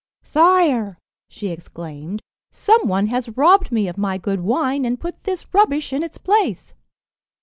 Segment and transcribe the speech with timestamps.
[0.23, 0.97] "Sire,"
[1.29, 5.93] she exclaimed, "some one has robbed me of my good wine, and put this rubbish
[5.93, 6.73] in its place."